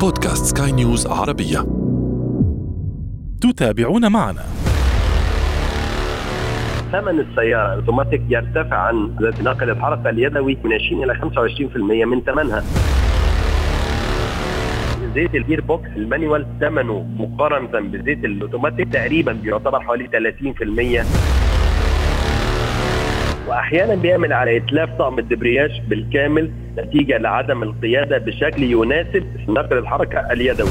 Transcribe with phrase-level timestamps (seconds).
[0.00, 1.58] بودكاست سكاي نيوز عربية.
[3.40, 4.42] تتابعون معنا.
[6.92, 12.64] ثمن السيارة الاوتوماتيك يرتفع عن نقل الحركة اليدوي من 20 إلى 25% من ثمنها.
[15.14, 21.04] زيت ال gearbox ال manual ثمنه مقارنة بزيت الأوتوماتيك تقريبا بيعتبر حوالي 30%
[23.48, 30.70] وأحيانا بيعمل على إتلاف طقم الدبرياج بالكامل نتيجة لعدم القيادة بشكل يناسب نقل الحركة اليدوي.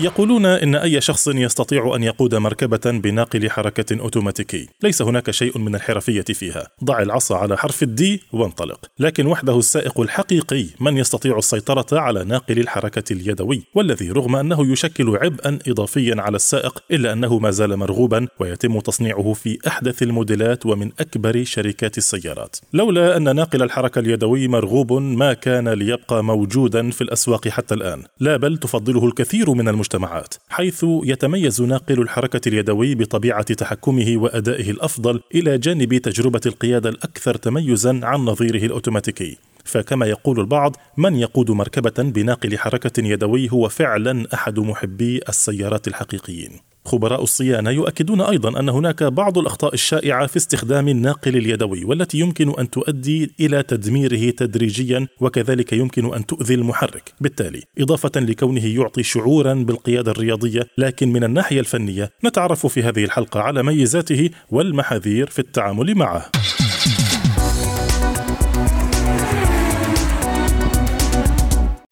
[0.00, 5.74] يقولون إن أي شخص يستطيع أن يقود مركبة بناقل حركة أوتوماتيكي، ليس هناك شيء من
[5.74, 12.00] الحرفية فيها، ضع العصا على حرف الدي وانطلق، لكن وحده السائق الحقيقي من يستطيع السيطرة
[12.00, 17.50] على ناقل الحركة اليدوي، والذي رغم أنه يشكل عبئا اضافيا على السائق إلا أنه ما
[17.50, 22.56] زال مرغوبا ويتم تصنيعه في أحدث الموديلات ومن أكبر شركات السيارات.
[22.72, 28.36] لولا أن ناقل الحركة اليدوي مرغوب ما كان ليبقى موجودا في الأسواق حتى الآن، لا
[28.36, 35.20] بل تفضله الكثير من المجتمعات المجتمعات حيث يتميز ناقل الحركة اليدوي بطبيعة تحكمه وأدائه الأفضل
[35.34, 39.36] إلى جانب تجربة القيادة الأكثر تميزا عن نظيره الأوتوماتيكي.
[39.64, 46.60] فكما يقول البعض من يقود مركبة بناقل حركة يدوي هو فعلا أحد محبي السيارات الحقيقيين.
[46.88, 52.52] خبراء الصيانة يؤكدون أيضا أن هناك بعض الأخطاء الشائعة في استخدام الناقل اليدوي والتي يمكن
[52.58, 57.12] أن تؤدي إلى تدميره تدريجيا وكذلك يمكن أن تؤذي المحرك.
[57.20, 63.40] بالتالي إضافة لكونه يعطي شعورا بالقيادة الرياضية لكن من الناحية الفنية نتعرف في هذه الحلقة
[63.40, 66.30] على ميزاته والمحاذير في التعامل معه.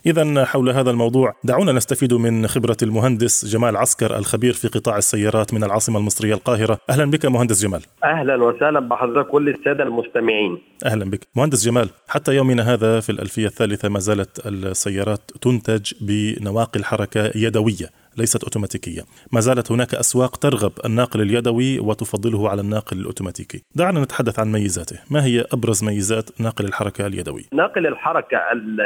[0.06, 5.54] إذا حول هذا الموضوع دعونا نستفيد من خبرة المهندس جمال عسكر الخبير في قطاع السيارات
[5.54, 6.78] من العاصمة المصرية القاهرة.
[6.90, 7.82] أهلا بك مهندس جمال.
[8.04, 10.58] أهلا وسهلا بحضرتك كل السادة المستمعين.
[10.84, 11.28] أهلا بك.
[11.36, 17.90] مهندس جمال حتى يومنا هذا في الألفية الثالثة ما زالت السيارات تنتج بنواقل حركة يدوية.
[18.18, 19.02] ليست أوتوماتيكية.
[19.32, 23.62] ما زالت هناك أسواق ترغب الناقل اليدوي وتفضله على الناقل الأوتوماتيكي.
[23.74, 24.96] دعنا نتحدث عن ميزاته.
[25.10, 28.80] ما هي أبرز ميزات ناقل الحركة اليدوي؟ ناقل الحركة ال-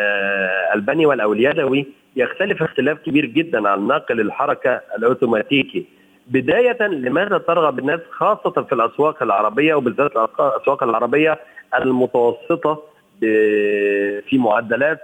[0.74, 1.86] البانيوال أو اليدوي
[2.16, 5.86] يختلف اختلاف كبير جدا عن ناقل الحركة الأوتوماتيكي.
[6.26, 11.38] بداية لماذا ترغب الناس خاصة في الأسواق العربية وبالذات الأسواق العربية
[11.74, 12.82] المتوسطة
[13.22, 15.00] ب- في معدلات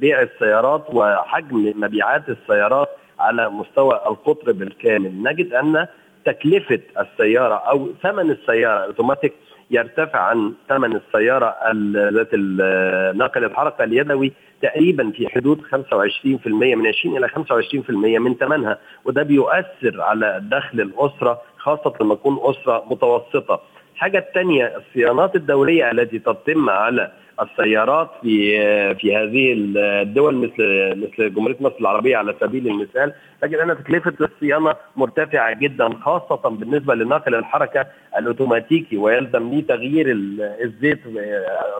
[0.00, 2.88] بيع السيارات وحجم مبيعات السيارات
[3.20, 5.86] على مستوى القطر بالكامل نجد أن
[6.24, 9.32] تكلفة السيارة أو ثمن السيارة الأوتوماتيك
[9.70, 12.34] يرتفع عن ثمن السيارة ال- ذات
[13.16, 14.32] ناقل الحركة اليدوي
[14.62, 21.42] تقريبا في حدود 25% من 20 إلى 25% من ثمنها وده بيؤثر على دخل الأسرة
[21.56, 23.60] خاصة لما تكون أسرة متوسطة.
[23.94, 27.12] الحاجة الثانية الصيانات الدوريه التي تتم على
[27.42, 29.52] السيارات في في هذه
[30.02, 33.12] الدول مثل مثل جمهورية مصر العربية على سبيل المثال.
[33.42, 37.86] لكن ان تكلفة الصيانة مرتفعة جدا خاصة بالنسبة لناقل الحركة
[38.18, 41.00] الأوتوماتيكي ويلزم ليه تغيير ال- الزيت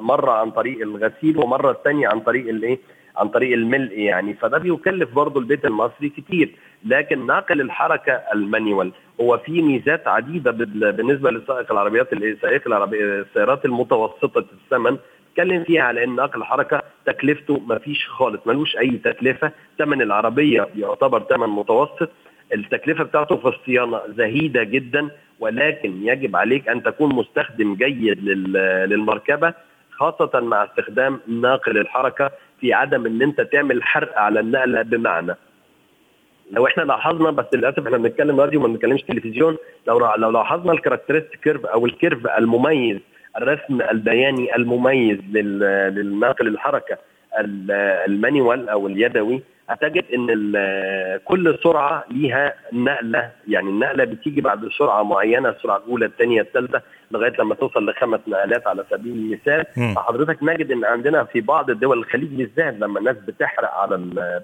[0.01, 2.79] مرة عن طريق الغسيل ومرة الثانية عن طريق الإيه؟
[3.17, 4.35] عن طريق الملء يعني.
[4.35, 6.51] فده بيكلف برضه البيت المصري كتير.
[6.87, 12.09] لكن ناقل الحركة المانيوال هو فيه ميزات عديدة بال- بالنسبة لسائق العربيات
[12.43, 14.97] سائق العربية السيارات المتوسطة الثمن
[15.31, 19.53] اتكلم فيها على إن نقل الحركه تكلفته ما فيش خالص ملوش أي تكلفة.
[19.79, 22.09] ثمن العربية يعتبر ثمن متوسط.
[22.55, 25.09] التكلفة بتاعته في الصيانة زهيدة جدا
[25.41, 29.55] ولكن يجب عليك أن تكون مستخدم جيد لل- للمركبة
[29.91, 32.31] خاصة مع استخدام ناقل الحركة
[32.61, 35.37] في عدم إن أنت تعمل حرق على النقلة بمعنى.
[36.51, 39.57] لو إحنا لاحظنا بس للأسف إحنا بنتكلم راديو ما بنتكلمش تلفزيون.
[39.87, 42.99] لو لو لاحظنا ال characteristic curve أو ال curve المميز
[43.37, 46.99] الرسم البياني المميز لل- للناقل الحركه
[47.39, 47.71] ال-
[48.11, 49.43] ال manual أو اليدوي.
[49.69, 50.27] هتجد إن
[51.25, 53.31] كل سرعة ليها نقلة.
[53.49, 58.67] يعني النقلة بتيجي بعد سرعة معينة السرعه الاولى الثانية الثالثه لغاية لما توصل لخمس نقلات
[58.67, 59.65] على سبيل المثال.
[59.95, 63.97] فحضرتك نجد إن عندنا في بعض الدول الخليج بالذات لما الناس بتحرق على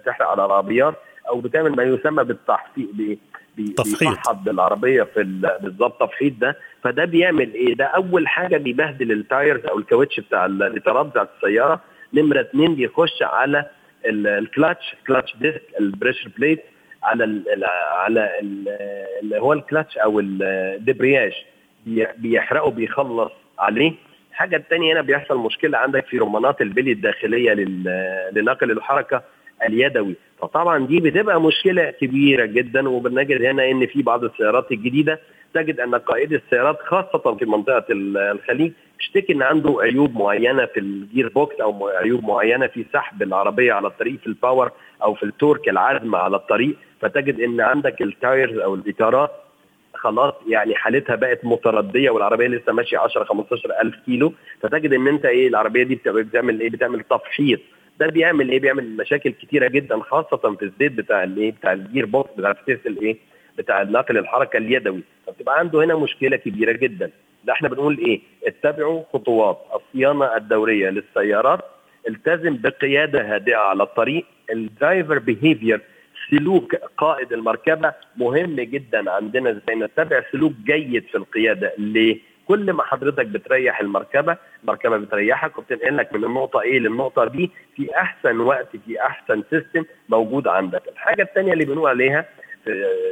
[0.03, 0.95] بتحرق على العربيات
[1.29, 3.19] أو بتعمل ما يسمى بالتفحيط ب-
[3.57, 5.23] بيفحط بالعربية في
[5.63, 6.57] بالظبط تفحيط ده.
[6.83, 11.81] فده بيعمل إيه؟ ده أول حاجة بيبهدل ال tires أو الكاوتش بتاع الاطارات بتاعت السيارة.
[12.15, 13.67] نمرة اثنين بيخش على
[14.07, 16.65] ال clutch clutch disc ال pressure plate
[17.03, 18.31] على ال على
[19.23, 21.33] اللي هو الكلاتش أو الدبرياج.
[22.17, 23.93] بيحرقه بيخلص عليه.
[24.31, 27.53] الحاجة الثانية هنا بيحصل مشكلة عندك في رمانات البلي الداخلية
[28.33, 29.23] لنقل الحركة.
[29.69, 30.15] اليدوي.
[30.41, 35.21] فطبعا دي بتبقى مشكلة كبيرة جدا وبنجد هنا إن في بعض السيارات الجديدة
[35.55, 41.29] تجد أن قائد السيارات خاصة في منطقة الخليج يشتكي إن عنده عيوب معينة في ال
[41.29, 44.71] gearbox أو عيوب معينة في سحب العربية على الطريق في ال power
[45.03, 46.77] أو في ال torque العزم على الطريق.
[47.01, 49.31] فتجد إن عندك ال tires أو الإطارات
[49.95, 54.33] خلاص يعني حالتها بقت متردية والعربية لسه ماشية 10 15 ألف كيلو.
[54.61, 57.61] فتجد إن أنت إيه العربية دي بتعمل إيه؟ بتعمل تفحيط.
[58.01, 62.31] ده بيعمل إيه؟ بيعمل مشاكل كتيرة جدا خاصة في الزيت بتاع الإيه؟ بتاع ال gearbox
[62.39, 63.17] بتاع فتيس الإيه؟
[63.59, 65.01] بتاع نقل الحركة اليدوي.
[65.27, 67.11] فبتبقى عنده هنا مشكلة كبيرة جدا.
[67.45, 71.61] ده إحنا بنقول إيه؟ اتبعوا خطوات الصيانة الدورية للسيارات.
[72.09, 74.25] التزم بقيادة هادئة على الطريق.
[74.53, 75.81] ال driver behavior
[76.31, 81.73] سلوك قائد المركبة مهم جدا عندنا إزاي نتبع سلوك جيد في القيادة.
[81.79, 87.37] ليه؟ كل ما حضرتك بتريح المركبة المركبة بتريحك وبتنقلك من النقطة A للنقطة B
[87.77, 90.83] في أحسن وقت في أحسن system موجود عندك.
[90.89, 92.25] الحاجة الثانية اللي بنقول عليها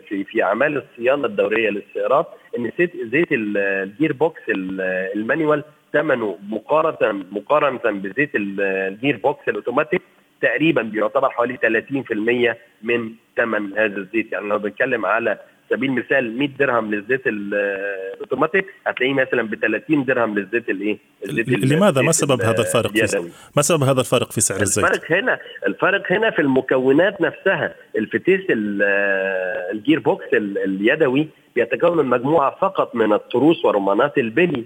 [0.08, 2.26] في في أعمال الصيانة الدورية للسيارات
[2.58, 10.02] إن زيت زيت ال gearbox ال manual ثمنه مقارنة مقارنة بزيت ال gearbox الأوتوماتيك
[10.40, 14.32] تقريبا بيعتبر حوالي 30% من ثمن هذا الزيت.
[14.32, 15.38] يعني لو بنتكلم على
[15.70, 20.98] سبيل المثال 100 درهم للزيت الاوتوماتيك هتلاقيه مثلا ب 30 درهم للزيت الايه؟
[21.46, 25.38] لماذا؟ ما سبب هذا الفارق في ما سبب هذا الفارق في سعر الزيت؟ الفرق هنا
[25.66, 27.74] الفرق هنا في المكونات نفسها.
[27.96, 34.64] الفتيس ال gearbox اليدوي بيتكون من مجموعة فقط من التروس ورمانات البلي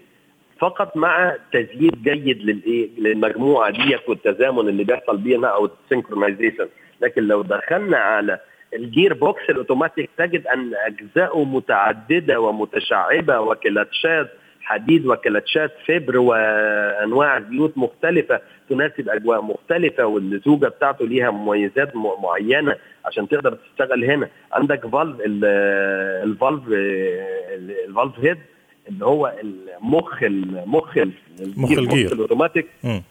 [0.61, 6.69] فقط مع تزييت جيد للايه للمجموعة ديت والتزامن اللي بيحصل بيها أو ال synchronization
[7.01, 8.41] لكن لو دخلنا على
[8.75, 14.29] ال gearbox الأوتوماتيك تجد أن اجزاؤه متعددة ومتشعبة وكلاتشات
[14.61, 23.29] حديد وكلاتشات fiber وأنواع زيوت مختلفة تناسب أجواء مختلفة واللزوجة بتاعته ليها مميزات معينة عشان
[23.29, 24.29] تقدر تشتغل هنا.
[24.53, 26.63] عندك valve ال valve
[27.89, 28.39] ال valve head
[28.89, 30.99] اللي هو المخ المخ
[31.39, 32.67] مخ الجير الأوتوماتيك.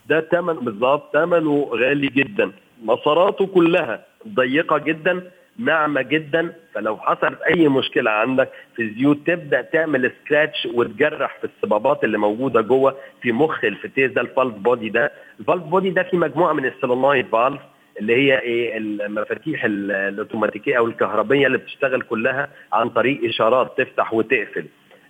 [0.09, 2.51] ده ثمن بالظبط ثمنه غالي جدا.
[2.83, 5.31] مساراته كلها ضيقة جدا.
[5.59, 12.03] ناعمة جدا فلو حصلت أي مشكلة عندك في الزيوت تبدأ تعمل scratch وتجرح في الصبابات
[12.03, 15.11] اللي موجودة جوه في مخ الفتيس ده ال valve body ده.
[15.39, 17.61] ال valve body ده في مجموعة من ال solenoid valve
[17.99, 24.65] اللي هي إيه؟ المفاتيح الأوتوماتيكية أو الكهربية اللي بتشتغل كلها عن طريق إشارات تفتح وتقفل.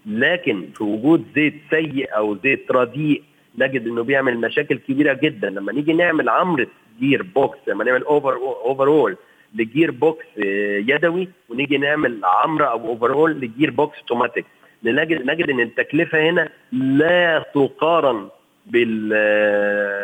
[0.05, 3.23] لكن في وجود زيت سيء أو زيت رديء
[3.57, 5.49] نجد إنه بيعمل مشاكل كبيرة جدا.
[5.49, 6.67] لما نيجي نعمل عمرة
[6.99, 9.15] gearbox لما نعمل overhaul ل
[9.55, 14.45] gearbox يدوي ونيجي نعمل عمرة أو overhaul ل gearbox أوتوماتيك.
[14.83, 18.29] نجد نجد إن التكلفة هنا لا تقارن
[18.65, 19.09] بال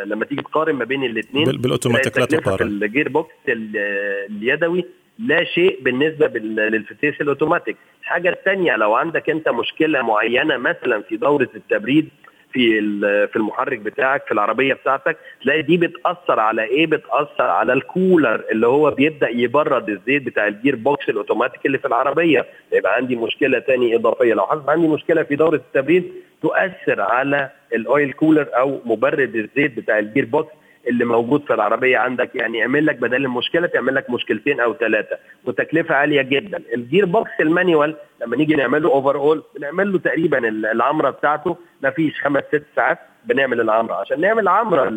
[0.09, 2.67] لما تيجي تقارن ما بين الاثنين بالأوتوماتيك لا تقارن.
[2.67, 4.85] ال gearbox اليدوي
[5.19, 7.77] لا شيء بالنسبة للفتيس الأوتوماتيك.
[8.01, 12.09] الحاجة الثانية لو عندك أنت مشكلة معينة مثلا في دورة التبريد
[12.53, 12.81] في
[13.27, 18.67] في المحرك بتاعك في العربية بتاعتك تلاقي دي بتأثر على إيه؟ بتأثر على الكولر اللي
[18.67, 22.45] هو بيبدأ يبرد الزيت بتاع ال gearbox الأوتوماتيك اللي في العربية.
[22.73, 24.33] يبقى عندي مشكلة ثانية إضافية.
[24.33, 26.11] لو حصل عندي مشكلة في دورة التبريد
[26.41, 30.53] تؤثر على ال oil cooler أو مبرد الزيت بتاع ال gearbox
[30.87, 32.35] اللي موجود في العربية عندك.
[32.35, 35.17] يعني يعمل لك بدل المشكلة تعمل لك مشكلتين أو ثلاثة.
[35.45, 36.63] وتكلفة عالية جدا.
[36.73, 41.57] ال gearbox ال manual لما نيجي نعمله overhaul بنعمل له تقريبا العمرة بتاعته.
[41.81, 43.93] ما فيش خمس ست ساعات بنعمل العمرة.
[43.93, 44.89] عشان نعمل عمرة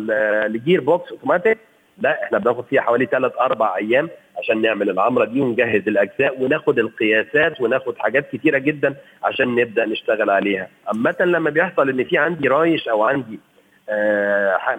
[0.47, 1.57] ل gearbox اوتوماتيك
[2.01, 6.79] لا إحنا بناخد فيها حوالي ثلاث أربع أيام عشان نعمل العمرة دي ونجهز الأجزاء وناخد
[6.79, 10.69] القياسات وناخد حاجات كتيرة جدا عشان نبدأ نشتغل عليها.
[10.87, 13.39] عامة لما بيحصل إن في عندي رايش أو عندي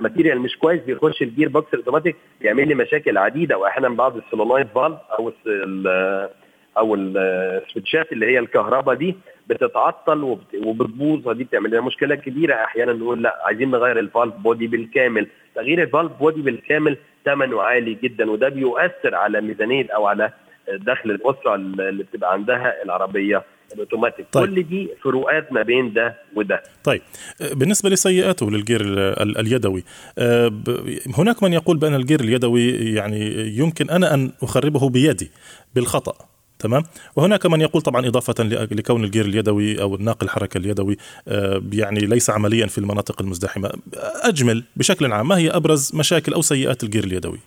[0.01, 4.67] material مش كويس بيخش ال gearbox الاوتوماتيك بيعمل لي مشاكل عديدة وأحيانا بعض ال solenoid
[4.75, 5.33] valve أو
[6.79, 9.15] أو السويتشات اللي هي الكهرباء دي
[9.47, 10.23] بتتعطل
[10.65, 12.55] وبتبوظ ودي بتعمل لنا مشكلة كبيرة.
[12.55, 15.27] أحيانا نقول لأ عايزين نغير ال valve body بالكامل.
[15.55, 20.31] تغيير ال valve body بالكامل ثمنه عالي جدا وده بيؤثر على ميزانية أو على
[20.69, 23.43] دخل الأسرة اللي بتبقى عندها العربية.
[23.73, 24.27] الأوتوماتيك.
[24.33, 24.47] طيب.
[24.47, 26.63] كل دي فروقات ما بين ده وده.
[26.85, 27.03] طيب.
[27.53, 28.81] بالنسبة لسيئاته للجير
[29.23, 29.85] اليدوي
[31.19, 35.31] هناك من يقول بأن الجير اليدوي يعني يمكن أنا أن أخربه بيدي
[35.75, 36.15] بالخطأ
[36.59, 36.83] تمام؟
[37.17, 38.35] وهناك من يقول طبعا إضافة
[38.73, 40.97] لكون الجير اليدوي أو الناقل الحركة اليدوي
[41.29, 43.71] آه، يعني ليس عمليا في المناطق المزدحمة.
[44.23, 47.39] أجمل بشكل عام ما هي أبرز مشاكل أو سيئات الجير اليدوي؟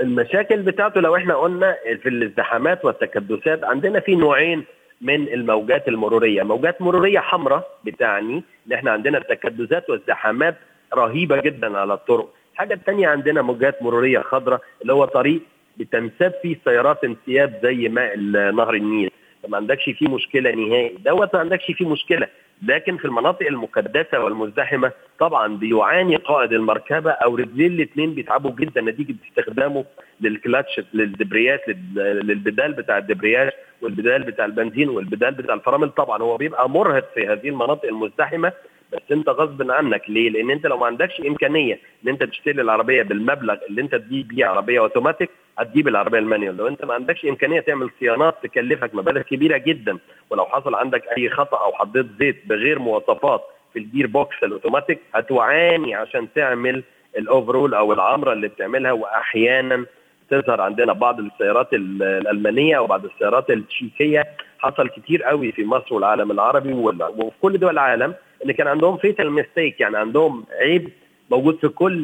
[0.00, 4.64] المشاكل بتاعته لو إحنا قلنا في الازدحامات والتكدسات عندنا في نوعين
[5.00, 10.56] من الموجات المرورية، موجات مرورية حمراء بتعني إن إحنا عندنا تكدسات وازدحامات
[10.94, 15.40] رهيبة جدا على الطرق، الحاجة الثانية عندنا موجات مرورية خضراء اللي هو طريق
[15.76, 18.16] بتنساب فيه سيارات انسياب زي ماء
[18.52, 19.10] نهر النيل،
[19.42, 22.28] فما عندكش فيه مشكلة نهائي، دوت ما عندكش فيه مشكلة،
[22.62, 29.14] لكن في المناطق المكدسه والمزدحمة طبعا بيعاني قائد المركبة أو رجلين الاثنين بيتعبوا جدا نتيجة
[29.28, 29.84] استخدامه
[30.20, 31.60] للكلاتش للدبريات
[31.96, 33.50] للبدال بتاع الدبرياج
[33.82, 38.52] والبدال بتاع البنزين والبدال بتاع الفرامل طبعا هو بيبقى مرهق في هذه المناطق المزدحمة
[38.92, 43.02] بس أنت غصب عنك ليه؟ لأن أنت لو ما عندكش إمكانية إن أنت تشتري العربية
[43.02, 46.56] بالمبلغ اللي أنت تجيب بيه عربية أوتوماتيك هتجيب العربية ال manual.
[46.56, 49.98] لو انت ما عندكش إمكانية تعمل صيانات تكلفك مبالغ كبيرة جدا
[50.30, 55.94] ولو حصل عندك أي خطأ أو حطيت زيت بغير مواصفات في ال gearbox الأوتوماتيك هتعاني
[55.94, 56.82] عشان تعمل
[57.18, 59.84] ال overhaul أو العمرة اللي بتعملها واحيانا
[60.30, 64.24] تظهر عندنا بعض السيارات الألمانية وبعض السيارات التشيكية.
[64.58, 68.14] حصل كتير قوي في مصر والعالم العربي وفي كل دول العالم
[68.46, 70.90] إن كان عندهم fatal mistake يعني عندهم عيب
[71.30, 72.02] موجود في كل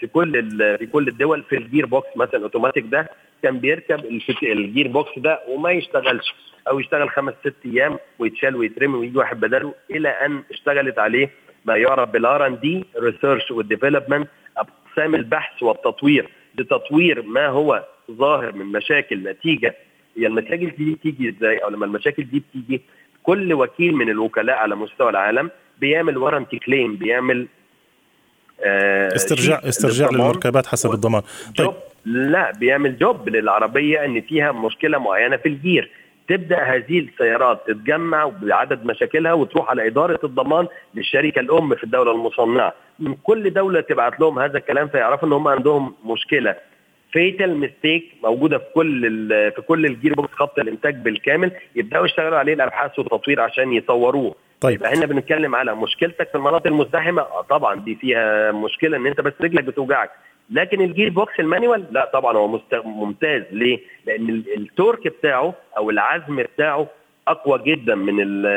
[0.00, 0.32] في كل
[0.78, 3.10] في كل الدول في ال gearbox مثلا الأوتوماتيك ده
[3.42, 4.04] كان بيركب
[4.42, 6.34] ال gearbox ده وما يشتغلش
[6.68, 11.30] أو يشتغل خمس ست أيام ويتشال ويترمي ويجي واحد بداله إلى أن اشتغلت عليه
[11.64, 16.28] ما يعرف بال R and D research وال development أقسام البحث والتطوير
[16.58, 19.74] لتطوير ما هو ظاهر من مشاكل نتيجة
[20.16, 22.82] هي المشاكل دي بتيجي إزاي؟ أو لما المشاكل دي بتيجي
[23.22, 25.50] كل وكيل من الوكلاء على مستوى العالم
[25.80, 27.46] بيعمل warranty claim بيعمل
[29.16, 31.22] استرجاع استرجاع للمركبات حسب الضمان.
[31.58, 31.72] طيب.
[32.04, 35.90] لا بيعمل job للعربية إن فيها مشكلة معينة في الجير.
[36.28, 42.74] تبدأ هذه السيارات تتجمع بعدد مشاكلها وتروح على إدارة الضمان للشركة الأم في الدولة المصنعة.
[42.98, 46.56] من كل دولة تبعت لهم هذا الكلام فيعرفوا إن هم عندهم مشكلة.
[47.12, 49.00] fatal mistake موجودة في كل
[49.56, 51.50] في كل ال gearbox خط الإنتاج بالكامل.
[51.76, 54.82] يبدأوا يشتغلوا عليه الأبحاث والتطوير عشان يطوروه طيب.
[54.82, 57.22] إحنا بنتكلم على مشكلتك في المناطق المزدحمة.
[57.22, 60.10] آه طبعا دي فيها مشكلة إن أنت بس رجلك بتوجعك.
[60.50, 63.42] لكن ال gearbox ال manual لا طبعا هو ممتاز.
[63.52, 66.86] ليه؟ لأن ال torque بتاعه أو العزم بتاعه
[67.28, 68.14] أقوى جدا من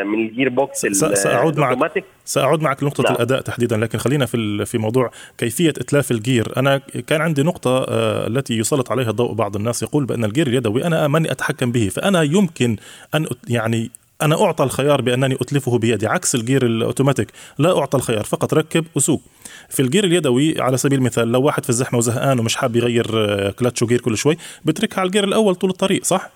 [0.08, 2.04] من ال gearbox سأعود معك.
[2.26, 3.14] سأعود معك لنقطة نعم.
[3.14, 3.78] الأداء تحديدا.
[3.78, 6.54] لكن خلينا في في موضوع كيفية إتلاف ال gear.
[6.58, 10.48] أنا كان عندي نقطة آه، التي يسلط عليها الضوء بعض الناس يقول بأن ال gear
[10.48, 12.78] اليدوي أنا ماني أتحكم به فأنا يمكن
[13.16, 13.92] أن يعني
[14.22, 17.28] أنا أعطى الخيار بأنني أتلفه بيدي عكس ال gear ال automatic.
[17.60, 19.22] لا أعطى الخيار فقط ركب وسوق.
[19.70, 23.06] في ال gear اليدوي على سبيل المثال لو واحد في الزحمه وزهقان ومش حاب يغير
[23.16, 26.30] آه، clutch و gear كل شوي بتركها على ال gear الأول طول الطريق صح؟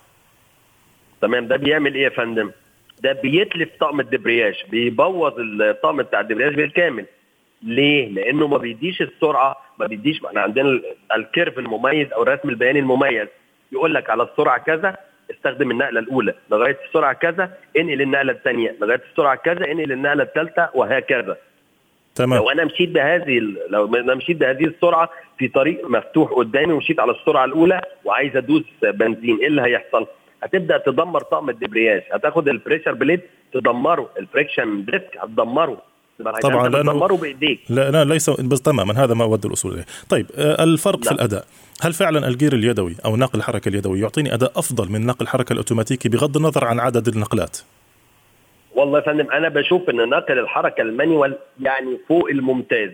[1.22, 1.48] تمام.
[1.48, 2.52] ده بيعمل إيه يا فندم؟
[3.04, 7.06] ده بيتلف طقم الدبرياج بيبوظ الطقم بتاع الدبرياج بالكامل.
[7.64, 10.82] ليه؟ لأنه ما بيديش السرعة ما بيديش إحنا عندنا
[11.16, 13.28] ال curve المميز أو الرسم البياني المميز.
[13.72, 14.98] يقول لك على السرعة كذا
[15.32, 20.70] استخدم النقلة الأولى لغاية السرعة كذا انقل النقلة الثانية لغاية السرعة كذا انقل النقلة الثالثة
[20.74, 21.38] وهكذا.
[22.16, 22.40] تمام.
[22.40, 27.12] لو أنا مشيت بهذه لو أنا مشيت بهذه السرعة في طريق مفتوح قدامي ومشيت على
[27.12, 30.08] السرعة الأولى وعايز أدوس بنزين إيه اللي هيحصل؟
[30.44, 33.22] هتبدأ تدمر طقم الدبرياج هتاخد ال pressure plate
[33.54, 35.82] تدمره ال friction disc هتدمره.
[36.44, 37.60] طبعا لأنه بإيديك.
[37.70, 39.86] لا لا ليس بس تماما هذا ما أود الوصول إليه.
[40.10, 41.04] طيب آه، الفرق لا.
[41.04, 41.46] في الأداء.
[41.82, 46.10] هل فعلا الجير اليدوي أو ناقل الحركة اليدوي يعطيني أداء أفضل من ناقل الحركة الأوتوماتيكي
[46.10, 47.58] بغض النظر عن عدد النقلات؟
[48.76, 52.90] والله يا فندم أنا بشوف إن ناقل الحركة المانيوال يعني فوق الممتاز.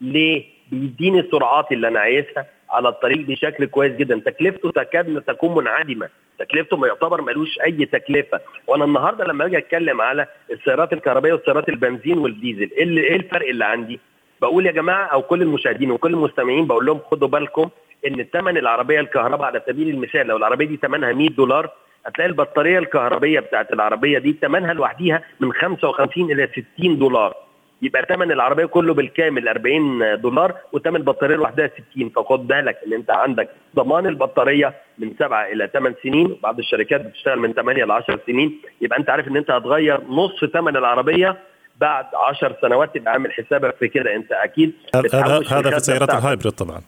[0.00, 2.46] ليه؟ بيديني السرعات اللي أنا عايزها.
[2.70, 4.20] على الطريق بشكل كويس جدا.
[4.26, 6.08] تكلفته تكاد تكون منعدمة.
[6.38, 8.40] تكلفته ما يعتبر ملوش أي تكلفة.
[8.66, 13.64] وأنا النهارده لما أجي أتكلم على السيارات الكهربائية والسيارات البنزين والديزل إيه, إيه الفرق اللي
[13.64, 14.00] عندي؟
[14.40, 17.68] بقول يا جماعة أو كل المشاهدين وكل المستمعين بقول لهم خدوا بالكم
[18.06, 21.70] إن ثمن العربية الكهرباء على سبيل المثال لو العربية دي ثمنها 100 دولار
[22.06, 27.34] هتلاقي البطارية الكهربيه بتاعت العربية دي ثمنها لوحديها من 55 إلى 60 دولار.
[27.82, 33.10] يبقى ثمن العربية كله بالكامل 40 دولار وثمن البطاريه لوحدها 60 فخد بالك إن أنت
[33.10, 38.20] عندك ضمان البطارية من 7 إلى 8 سنين بعض الشركات بتشتغل من 8 ل 10
[38.26, 38.60] سنين.
[38.80, 41.36] يبقى أنت عارف إن أنت هتغير نص ثمن العربية
[41.80, 44.16] بعد 10 سنوات تبقى عامل حسابك في كده.
[44.16, 46.80] أنت أكيد هذا هذا في السيارات ال hybrid طبعا.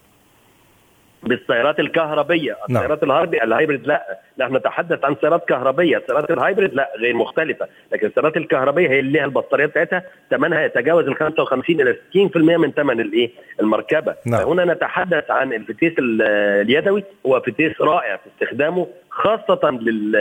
[1.22, 2.56] بالسيارات الكهربية.
[2.68, 2.82] نعم.
[2.82, 4.18] السيارات ال hybrid ال hybrid لا.
[4.38, 5.96] نحن نتحدث عن سيارات كهربية.
[5.96, 7.68] السيارات ال hybrid لا غير مختلفة.
[7.92, 10.02] لكن السيارات الكهربية هي اللي لها البطارية بتاعتها.
[10.30, 14.14] ثمنها يتجاوز ال 55 إلى 60% من ثمن الإيه؟ المركبة.
[14.26, 14.40] نعم.
[14.40, 17.04] فهنا نتحدث عن الفتيس اليدوي.
[17.26, 19.70] هو فتيس رائع في استخدامه خاصة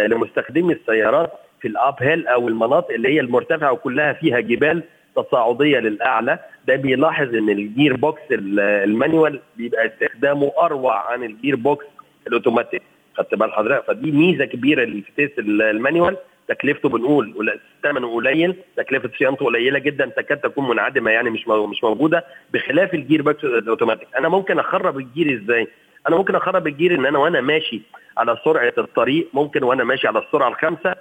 [0.07, 4.83] لمستخدمي السيارات في ال uphill أو المناطق اللي هي المرتفعة وكلها فيها جبال
[5.15, 6.39] تصاعديه للأعلى.
[6.67, 11.85] ده بيلاحظ إن ال gearbox ال manual بيبقى استخدامه أروع عن ال gearbox
[12.27, 12.81] ال automatic.
[13.17, 16.17] خدت بال حضرتك؟ فدي ميزة كبيرة للفتيس ال manual.
[16.47, 22.25] تكلفته بنقول ثمنه قليل تكلفة صيانته قليلة جدا تكاد تكون منعدمة يعني مش مش موجودة
[22.53, 24.07] بخلاف ال gearbox ال automatic.
[24.17, 25.67] أنا ممكن أخرب ال gear إزاي؟
[26.07, 27.81] أنا ممكن أخرب ال gear إن أنا وأنا ماشي
[28.17, 30.95] على سرعة الطريق ممكن وأنا ماشي على السرعة الخامسة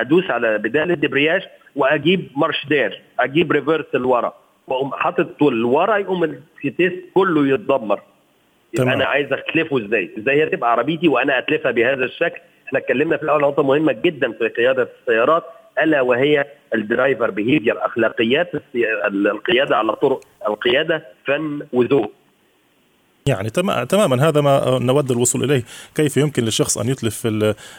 [0.00, 1.42] أدوس على بدال الدبرياج
[1.76, 4.32] وأجيب مارش دير أجيب reverse لورا
[4.66, 8.00] وأقوم حاطط طول لورا يقوم الفتيس كله يتدمر
[8.78, 13.16] يبقى أنا عايز أتلفه إزاي؟ إزاي هي تبقى عربيتي وأنا أتلفها بهذا الشكل؟ إحنا اتكلمنا
[13.16, 15.44] في الأول نقطة مهمة جدا في قيادة السيارات
[15.82, 18.50] ألا وهي ال driver behavior أخلاقيات
[19.06, 22.12] القيادة على طرق القيادة فن وذوق
[23.28, 23.50] يعني
[23.88, 25.62] تماما هذا ما نود الوصول إليه.
[25.94, 27.26] كيف يمكن للشخص أن يتلف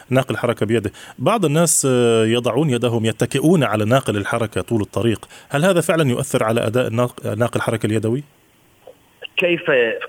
[0.09, 1.85] ناقل الحركة بيده؟ بعض الناس
[2.25, 5.25] يضعون يدهم يتكئون على ناقل الحركة طول الطريق.
[5.49, 6.89] هل هذا فعلا يؤثر على أداء
[7.37, 8.23] ناقل الحركة اليدوي؟
[9.37, 9.61] كيف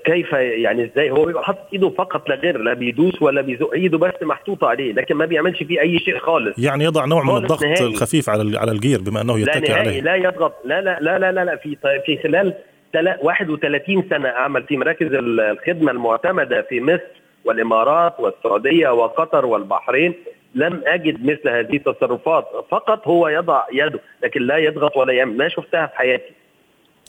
[0.04, 3.98] كيف يعني إزاي؟ هو بيبقى حاطط إيده فقط لا غير لا بيدوس ولا بيزق ايده
[3.98, 6.58] بس محطوطة عليه لكن ما بيعملش فيه أي شيء خالص.
[6.58, 7.86] يعني يضع نوع من الضغط نهائي.
[7.86, 10.00] الخفيف على على الجير بما أنه يتكي عليه.
[10.00, 10.54] لا يضغط.
[10.64, 12.54] لا لا لا لا لا, لا في في خلال
[12.94, 20.14] 31 سنة أعمل في مراكز الخدمة المعتمدة في مصر والإمارات والسعودية وقطر والبحرين.
[20.54, 22.44] لم أجد مثل هذه التصرفات.
[22.70, 26.32] فقط هو يضع يده لكن لا يضغط ولا يعمل ما شفتها في حياتي.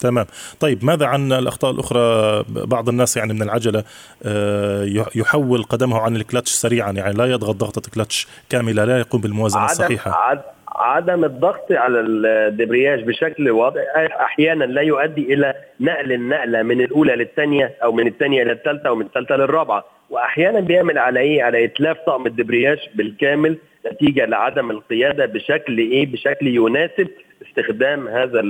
[0.01, 0.25] تمام.
[0.60, 3.84] طيب ماذا عن الأخطاء الأخرى؟ بعض الناس يعني من العجلة
[4.24, 9.62] آه، يحول قدمه عن الكلتش سريعا يعني لا يضغط ضغطة الكلتش كاملة لا يقوم بالموازنة
[9.62, 10.12] عدم الصحيحة.
[10.12, 13.81] عدم عدم الضغط على الدبرياج بشكل واضح
[14.22, 19.05] أحيانا لا يؤدي إلى نقل النقلة من الأولى للثانية أو من الثانية للثالثه أو من
[19.05, 19.86] الثالثة للرابعة.
[20.10, 23.58] واحيانا بيعمل على إيه؟ على إتلاف طقم الدبرياج بالكامل
[23.91, 27.08] نتيجة لعدم القيادة بشكل إيه؟ بشكل يناسب
[27.51, 28.41] استخدام هذا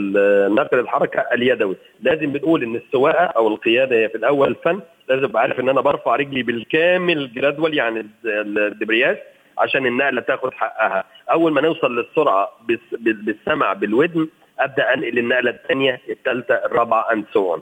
[0.47, 1.75] نقل الحركة اليدوي.
[2.01, 4.81] لازم بنقول إن السواقة أو القيادة هي في الأول فن.
[5.09, 9.17] لازم أبقى عارف إن أنا برفع رجلي بالكامل جرادوال يعني الدبرياج
[9.57, 11.03] عشان النقلة تاخد حقها.
[11.31, 12.49] أول ما نوصل للسرعة
[13.01, 14.27] بالسمع بالودن
[14.59, 17.59] أبدأ أنقل النقلة الثانية الثالثه الرابعة and so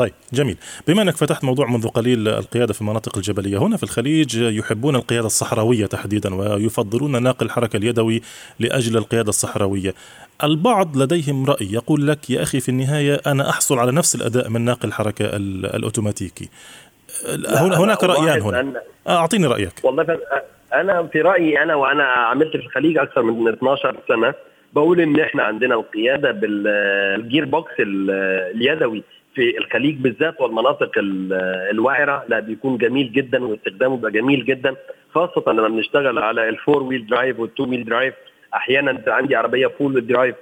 [0.00, 0.56] طيب جميل.
[0.88, 5.26] بما أنك فتحت موضوع منذ قليل القيادة في المناطق الجبلية هنا في الخليج يحبون القيادة
[5.26, 8.22] الصحراوية تحديدا ويفضلون ناقل الحركة اليدوي
[8.60, 9.94] لأجل القيادة الصحراوية.
[10.44, 14.60] البعض لديهم رأي يقول لك يا أخي في النهاية أنا أحصل على نفس الأداء من
[14.60, 15.24] ناقل الحركة
[15.76, 16.48] الأوتوماتيكي.
[17.56, 18.82] هناك رأيان هنا.
[19.08, 19.72] أعطيني رأيك.
[19.82, 20.18] والله
[20.74, 24.34] أنا في رأيي أنا وأنا عملت في الخليج أكثر من 12 سنة
[24.72, 29.02] بقول إن إحنا عندنا القيادة بال gearbox اليدوي.
[29.34, 30.90] في الخليج بالذات والمناطق
[31.70, 34.76] الوعرة لا بيكون جميل جدا واستخدامه بيبقى جميل جدا
[35.14, 38.14] خاصة لما بنشتغل على ال four wheel drive وال two wheel drive
[38.54, 40.34] أحيانا عندي عربية full drive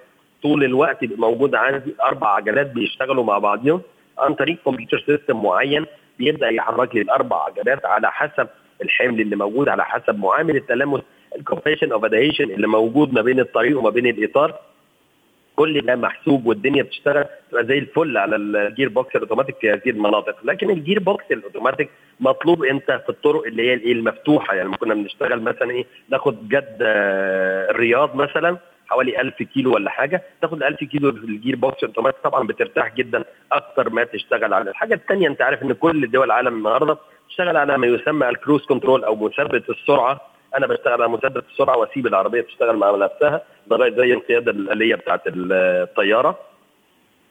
[0.42, 3.80] طول الوقت موجود عندي أربع عجلات بيشتغلوا مع بعضهم
[4.18, 5.86] عن طريق computer system معين
[6.18, 8.48] بيبدأ يحرك لي الأربع عجلات على حسب
[8.82, 11.00] الحمل اللي موجود على حسب معامل التلامس
[11.36, 14.54] ال coefficient of اللي موجود ما بين الطريق وما بين الإطار.
[15.58, 19.90] كل ده محسوب والدنيا بتشتغل تبقى زي الفل على ال gearbox ال automatic في هذه
[19.90, 20.36] المناطق.
[20.44, 21.90] لكن ال gearbox ال automatic
[22.20, 24.54] مطلوب انت في الطرق اللي هي الايه؟ المفتوحة.
[24.54, 30.22] يعني كنا بنشتغل مثلا إيه؟ ناخد جدة، الرياض مثلا حوالي 1000 كيلو ولا حاجة.
[30.42, 34.94] تاخد 1000 كيلو في ال gearbox automatic طبعا بترتاح جدا أكثر ما تشتغل على الحاجة
[34.94, 39.04] الثانية أنت عارف إن كل دول العالم النهارده تشتغل على ما يسمى ال cruise control
[39.04, 40.20] أو مثبت السرعة.
[40.56, 45.20] أنا بشتغل على مثبت السرعة وأسيب العربية تشتغل مع نفسها لغاية زي القياده الآلية بتاعت
[45.26, 46.38] الطيارة.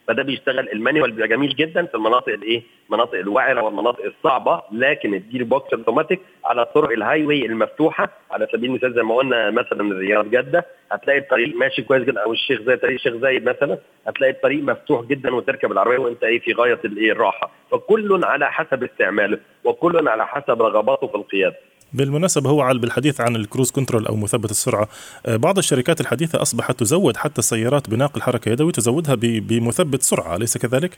[0.07, 5.13] فده بيشتغل ال manual بيبقى جميل جدا في المناطق الإيه؟ المناطق الوعره والمناطق الصعبة لكن
[5.13, 8.09] ال gearbox automatic على طرق ال highway المفتوحة.
[8.31, 12.31] على سبيل المثال زي ما قلنا مثلا الرياض جدة هتلاقي الطريق ماشي كويس جدا أو
[12.33, 13.77] الشيخ زي طريق الشيخ زايد مثلا
[14.07, 17.51] هتلاقي الطريق مفتوح جدا وتركب العربية وأنت إيه؟ في غاية الإيه؟ الراحة.
[17.71, 21.55] فكل على حسب استعماله وكل على حسب رغباته في القيادة.
[21.93, 24.89] بالمناسبة هو بالحديث عن الكروز كنترول أو مثبت السرعة
[25.25, 30.57] آه، بعض الشركات الحديثة أصبحت تزود حتى السيارات بناقل حركة يدوي تزودها بمثبت سرعة أليس
[30.57, 30.97] كذلك؟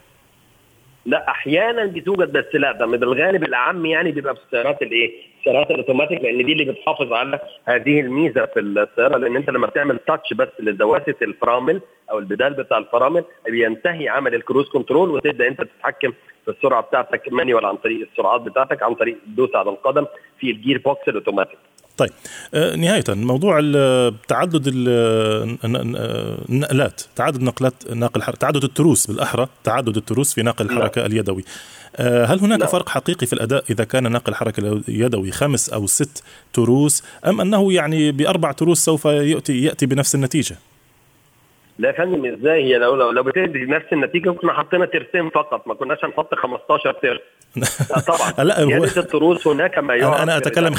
[1.10, 6.22] لا أحيانا بتوجد بس لا ده بالغالب الاعم يعني بيبقى في السيارات الإيه؟ السيارات الأوتوماتيك
[6.22, 10.48] لأن دي اللي بتحافظ على هذه الميزة في السيارة لأن أنت لما بتعمل تاتش بس
[10.60, 16.14] لدواسه الفرامل أو البدال بتاع الفرامل بينتهي عمل ال cruise control وتبدأ أنت تتحكم
[16.46, 20.06] في السرعة بتاعتك manual عن طريق السرعات بتاعتك عن طريق الدوس على القدم
[20.40, 21.60] في ال gearbox ال automatic
[22.00, 22.10] طيب
[22.54, 23.60] آه، نهاية موضوع
[24.28, 24.64] تعدد
[26.50, 31.12] النقلات تعدد نقلات ناقل تعدد التروس بالأحرى تعدد التروس في ناقل الحركة نعم.
[31.12, 31.44] اليدوي
[31.96, 32.68] آه، هل هناك نعم.
[32.68, 37.74] فرق حقيقي في الأداء إذا كان ناقل الحركه اليدوي خمس أو ست تروس أم أنه
[37.74, 40.56] يعني بأربع تروس سوف ياتي يأتي بنفس النتيجة؟
[41.80, 45.68] لا يا فندم إزاي هي لو لو, لو بتدي نفس النتيجة كنا حطينا ترسين فقط
[45.68, 47.20] ما كناش هنحط 15 ترس
[48.08, 48.46] طبعا.
[48.48, 50.74] لا هو التروس هناك ما أنا, أنا أتكلم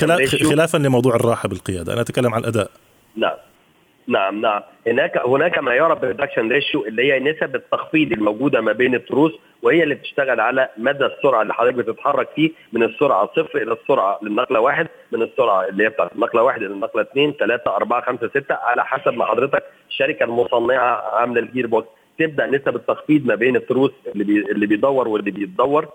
[0.50, 1.92] خلافا لموضوع الراحة بالقيادة.
[1.92, 2.70] أنا أتكلم عن الأداء.
[3.16, 3.36] نعم
[4.06, 4.62] نعم نعم.
[4.86, 9.32] هناك هناك ما يعرف بال reduction ratio اللي هي نسب التخفيض الموجودة ما بين التروس
[9.62, 14.18] وهي اللي بتشتغل على مدى السرعة اللي حضرتك بتتحرك فيه من السرعة صفر إلى السرعة
[14.22, 18.28] للنقلة واحد من السرعة اللي هي بتاعت النقلة واحد إلى النقلة اثنين ثلاثة أربعة خمسة
[18.28, 23.34] ستة على حسب ما حضرتك الشركة المصنعة عاملة ال gear box تبدأ نسب التخفيض ما
[23.34, 25.88] بين التروس اللي بي اللي بيدور واللي بيتدور.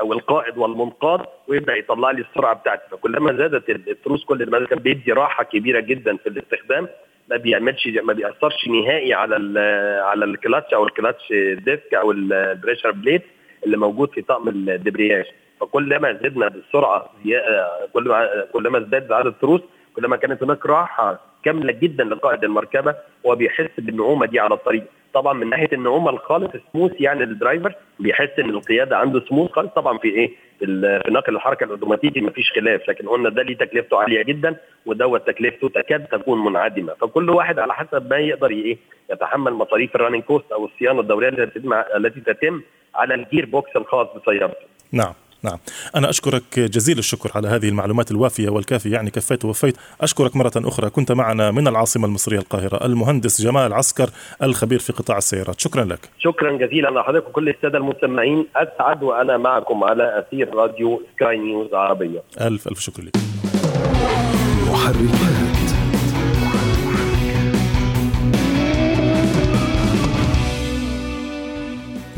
[0.00, 2.82] أو القائد والمنقاد ويبدأ يطلع لي السرعة بتاعتي.
[2.90, 6.88] فكلما زادت التروس كل ما كان بيدي راحة كبيرة جدا في الاستخدام
[7.30, 9.60] ما بيعملش ما بيأثرش نهائي على
[10.04, 11.32] على الكلاتش أو ال clutch
[11.64, 13.22] disc أو ال pressure plate
[13.66, 15.24] اللي موجود في طقم الدبرياج.
[15.60, 17.10] فكل ما زدنا بالسرعة
[17.92, 19.60] كل ما كل ما ازداد عدد التروس
[19.96, 24.84] كل ما كانت هناك راحة كاملة جدا لقائد المركبة وبيحس بالنعومة دي على الطريق.
[25.14, 29.70] طبعا من ناحية النعومه الخالص سموث يعني ال driver بيحس إن القيادة عنده سموث خالص
[29.76, 30.64] طبعا في إيه؟ في
[31.08, 36.06] نقل الحركة الأوتوماتيكي مفيش خلاف لكن قلنا ده ليه تكلفته عالية جدا ودوت تكلفته تكاد
[36.06, 36.94] تكون منعدمة.
[36.94, 38.78] فكل واحد على حسب ما يقدر إيه؟
[39.10, 41.28] يتحمل مصاريف ال running cost أو الصيانة الدورية
[41.96, 42.62] التي تتم
[42.94, 45.12] على ال gear box الخاص بسيارته نعم.
[45.42, 45.58] نعم.
[45.96, 48.92] أنا أشكرك جزيل الشكر على هذه المعلومات الوافية والكافية.
[48.92, 49.76] يعني كفيت ووفيت.
[50.00, 50.90] أشكرك مرة أخرى.
[50.90, 54.10] كنت معنا من العاصمة المصرية القاهرة المهندس جمال عسكر
[54.42, 55.60] الخبير في قطاع السيارات.
[55.60, 56.08] شكرا لك.
[56.18, 62.22] شكرا جزيلا لحضرتك وكل السادة المستمعين أسعد وأنا معكم على أثير راديو سكاي نيوز عربية.
[62.40, 63.16] ألف ألف شكر لك.
[64.70, 65.47] محركات.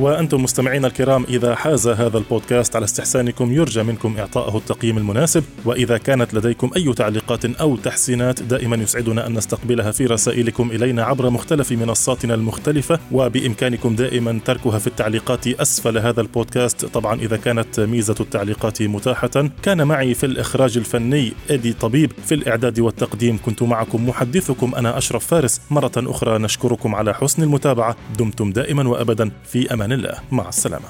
[0.00, 5.44] وأنتم مستمعينا الكرام إذا حاز هذا البودكاست على استحسانكم يرجى منكم إعطائه التقييم المناسب.
[5.64, 11.30] وإذا كانت لديكم أي تعليقات أو تحسينات دائما يسعدنا أن نستقبلها في رسائلكم إلينا عبر
[11.30, 12.98] مختلف منصاتنا المختلفة.
[13.12, 16.84] وبإمكانكم دائما تركها في التعليقات أسفل هذا البودكاست.
[16.84, 22.12] طبعا إذا كانت ميزة التعليقات متاحة كان معي في الإخراج الفني إدي طبيب.
[22.26, 25.60] في الإعداد والتقديم كنت معكم محدثكم أنا أشرف فارس.
[25.70, 27.96] مرة أخرى نشكركم على حسن المتابعة.
[28.18, 29.30] دمتم دائما وأبدا.
[29.44, 30.14] في أمان الله.
[30.30, 30.86] مع السلامة.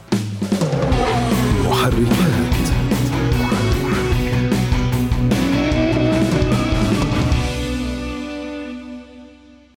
[1.71, 2.40] محركات